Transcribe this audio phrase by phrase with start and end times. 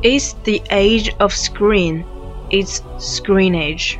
[0.00, 2.04] It's the age of screen.
[2.50, 3.98] It's screen age.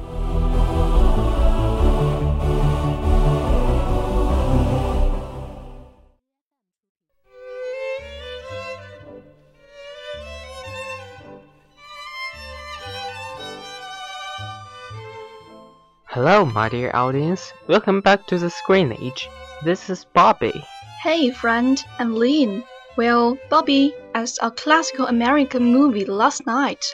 [16.05, 17.53] Hello, my dear audience.
[17.67, 19.29] Welcome back to the Screen Age.
[19.65, 20.65] This is Bobby.
[21.03, 22.63] Hey friend, I'm Lynn.
[22.97, 26.85] Well, Bobby, Saw a classical American movie last night.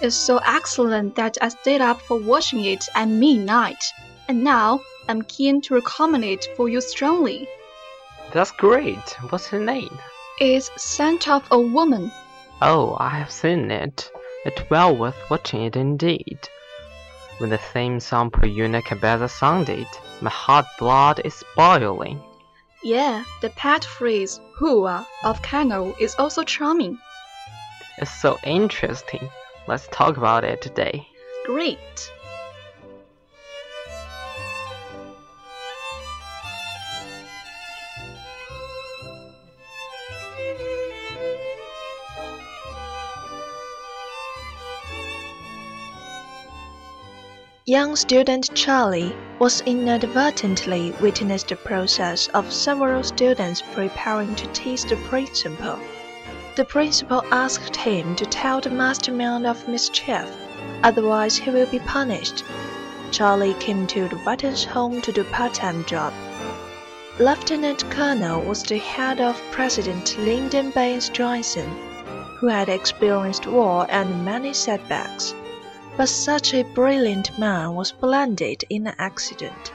[0.00, 3.82] It's so excellent that I stayed up for watching it at midnight.
[4.28, 7.48] And now I'm keen to recommend it for you strongly.
[8.32, 9.16] That's great.
[9.30, 9.98] What's her name?
[10.40, 12.10] It's Scent of a Woman.
[12.60, 14.10] Oh, I have seen it.
[14.44, 16.38] It's well worth watching it indeed.
[17.38, 19.86] When the theme song Por Una Cabeza sounded,
[20.20, 22.20] my hot blood is boiling.
[22.82, 26.98] Yeah, the pet phrase "hua" of Kano is also charming.
[27.98, 29.28] It's so interesting.
[29.66, 31.06] Let's talk about it today.
[31.46, 31.78] Great.
[47.66, 54.96] Young student Charlie was inadvertently witnessed the process of several students preparing to tease the
[54.96, 55.78] principal.
[56.56, 60.30] The principal asked him to tell the mastermind of mischief,
[60.82, 62.44] otherwise he will be punished.
[63.10, 66.12] Charlie came to the Buttons' home to do part-time job.
[67.18, 71.70] Lieutenant Colonel was the head of President Lyndon Baines Johnson,
[72.36, 75.34] who had experienced war and many setbacks.
[75.96, 79.72] But such a brilliant man was blinded in an accident.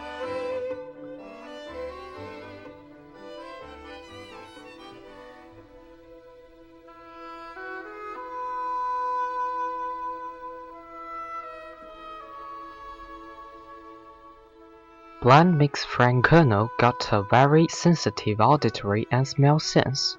[15.21, 20.17] Blind makes Frank Colonel got a very sensitive auditory and smell sense,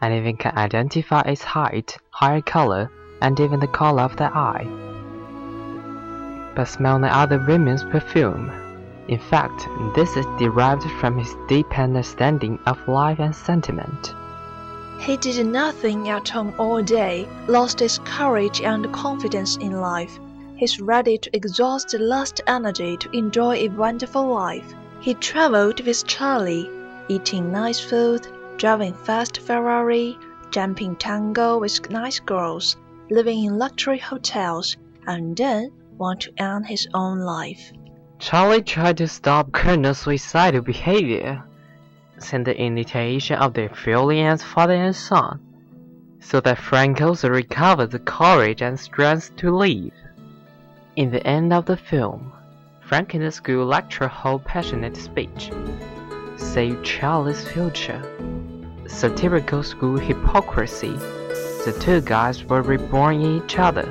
[0.00, 2.90] and even can identify its height, hair color,
[3.20, 4.91] and even the color of the eye.
[6.54, 8.50] But smell no other women's perfume.
[9.08, 14.14] In fact, this is derived from his deep understanding of life and sentiment.
[14.98, 20.18] He did nothing at home all day, lost his courage and confidence in life.
[20.56, 24.74] He's ready to exhaust the last energy to enjoy a wonderful life.
[25.00, 26.70] He traveled with Charlie,
[27.08, 28.28] eating nice food,
[28.58, 30.16] driving fast Ferrari,
[30.50, 32.76] jumping tango with nice girls,
[33.10, 34.76] living in luxury hotels,
[35.06, 35.72] and then
[36.02, 37.72] want to end his own life.
[38.18, 41.44] Charlie tried to stop Colonel's suicidal behavior,
[42.18, 45.40] sent the invitation of their feeling father and son,
[46.18, 49.92] so that Frank also recovered the courage and strength to live.
[50.96, 52.32] In the end of the film,
[52.80, 55.52] Frank in the school lecture hold passionate speech.
[56.36, 58.02] Save Charlie's future.
[58.88, 60.96] Satirical school hypocrisy.
[61.64, 63.88] The two guys were reborn in each other.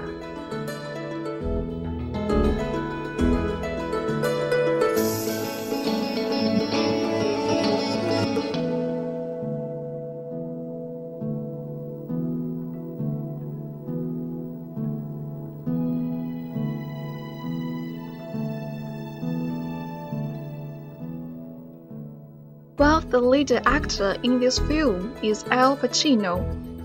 [23.12, 26.38] The lead actor in this film is Al Pacino.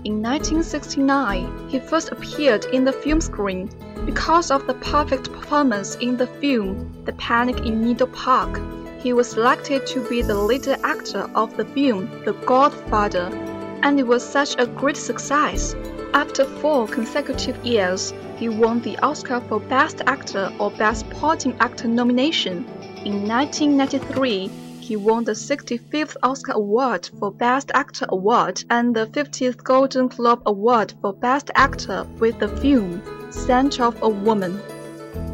[0.03, 3.69] In 1969, he first appeared in the film screen
[4.05, 8.59] because of the perfect performance in the film The Panic in Needle Park.
[8.99, 13.29] He was selected to be the lead actor of the film The Godfather,
[13.81, 15.77] and it was such a great success.
[16.13, 21.87] After four consecutive years, he won the Oscar for Best Actor or Best Supporting Actor
[21.87, 22.65] nomination.
[23.05, 29.61] In 1993, he won the 65th Oscar Award for Best Actor Award and the 50th
[29.61, 34.61] Golden Globe Award for Best Actor with the film Scent of a Woman.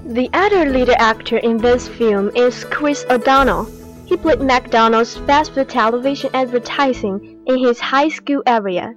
[0.08, 3.68] The other lead actor in this film is Chris O'Donnell.
[4.08, 8.96] He played McDonald's fast food television advertising in his high school area.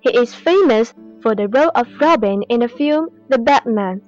[0.00, 4.00] He is famous for the role of Robin in the film The Batman.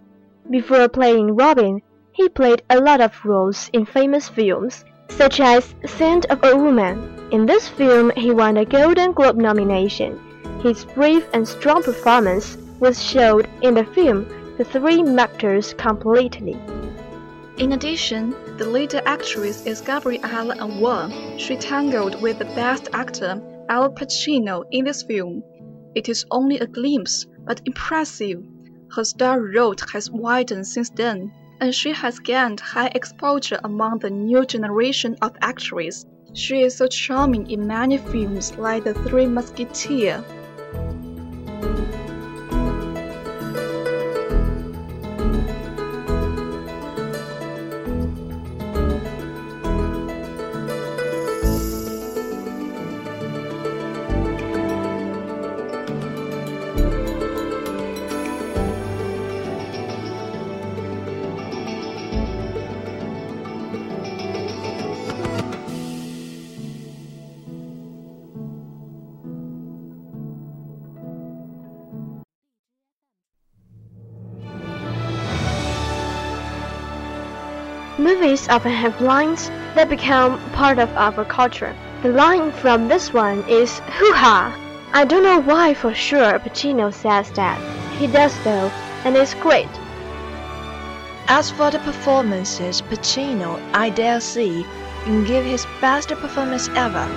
[0.48, 4.86] Before playing Robin, he played a lot of roles in famous films,
[5.16, 7.28] such as Scent of a Woman.
[7.30, 10.18] In this film, he won a Golden Globe nomination.
[10.62, 14.26] His brave and strong performance was showed in the film
[14.58, 16.58] The Three Musketeers completely.
[17.58, 21.38] In addition, the lead actress is Gabrielle Anwar.
[21.38, 25.42] She tangled with the best actor Al Pacino in this film.
[25.94, 28.42] It is only a glimpse, but impressive.
[28.94, 31.32] Her star road has widened since then,
[31.62, 36.04] and she has gained high exposure among the new generation of actresses.
[36.34, 40.24] She is so charming in many films like The Three Musketeers.
[78.02, 81.72] Movies often have lines that become part of our culture.
[82.02, 84.52] The line from this one is hoo-ha!
[84.92, 87.60] I don't know why for sure Pacino says that.
[88.00, 88.72] He does though,
[89.04, 89.68] and it's great.
[91.28, 94.66] As for the performances, Pacino, I dare say,
[95.04, 97.08] can give his best performance ever.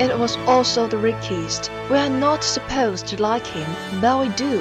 [0.00, 1.70] It was also the richest.
[1.88, 3.70] We are not supposed to like him,
[4.00, 4.60] but we do.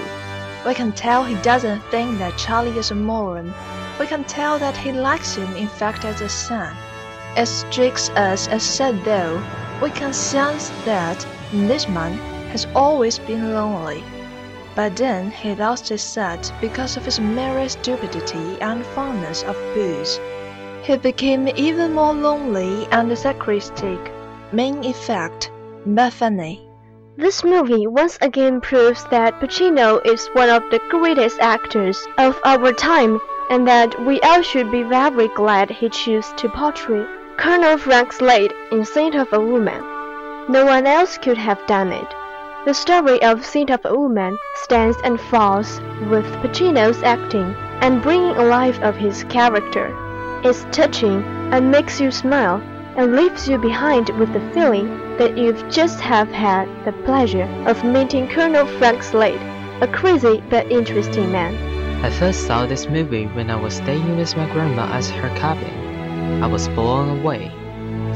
[0.67, 3.51] We can tell he doesn't think that Charlie is a moron.
[3.99, 6.75] We can tell that he likes him in fact as a son.
[7.37, 9.41] It strikes us as sad though,
[9.81, 12.13] we can sense that this man
[12.49, 14.03] has always been lonely.
[14.75, 20.19] But then he lost his sight because of his mere stupidity and fondness of booze.
[20.81, 24.11] He became even more lonely and sarcastic,
[24.51, 25.51] main effect,
[25.85, 26.13] but.
[27.15, 32.73] This movie once again proves that Pacino is one of the greatest actors of our
[32.73, 33.19] time
[33.53, 37.05] and that we all should be very glad he chose to portray
[37.37, 39.79] Colonel Frank Slade in Scent of a Woman.
[40.49, 42.15] No one else could have done it.
[42.65, 45.79] The story of Scent of a Woman stands and falls
[46.09, 49.93] with Pacino's acting and bringing alive of his character.
[50.43, 51.21] It's touching
[51.53, 52.59] and makes you smile
[52.95, 57.83] and leaves you behind with the feeling that you've just have had the pleasure of
[57.83, 59.41] meeting Colonel Frank Slade,
[59.81, 61.72] a crazy but interesting man.
[62.03, 66.43] I first saw this movie when I was staying with my grandma at her cabin.
[66.43, 67.49] I was blown away.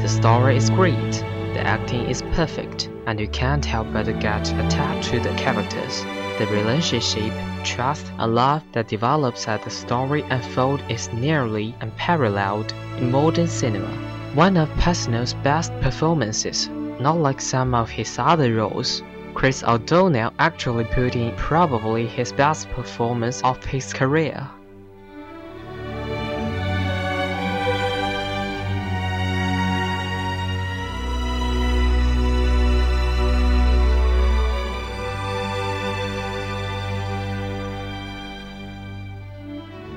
[0.02, 1.12] The story is great,
[1.54, 6.02] the acting is perfect, and you can't help but get attached to the characters.
[6.38, 7.32] The relationship,
[7.64, 13.88] trust, and love that develops as the story unfolds is nearly unparalleled in modern cinema.
[14.34, 16.68] One of Pacino's best performances,
[17.00, 19.02] not like some of his other roles.
[19.38, 24.50] Chris O'Donnell actually put in probably his best performance of his career.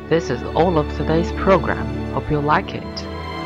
[0.08, 1.88] this is all of today's program.
[2.14, 2.96] Hope you like it.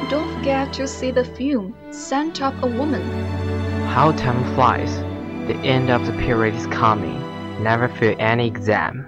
[0.10, 3.04] Don't forget to see the film Scent of a Woman.
[3.86, 5.05] How time flies.
[5.47, 7.19] The end of the period is coming.
[7.63, 9.07] Never fear any exam.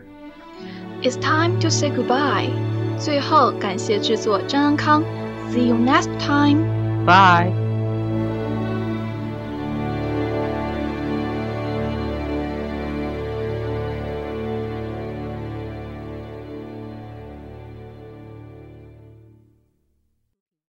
[1.02, 2.50] It's time to say goodbye.
[2.99, 5.02] 最后，感谢制作张安康。
[5.50, 7.04] See you next time.
[7.04, 7.52] Bye.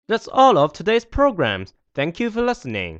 [0.07, 1.73] That's all of today's programs.
[1.95, 2.99] Thank you for listening.